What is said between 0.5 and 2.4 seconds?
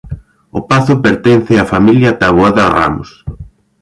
O pazo pertence á familia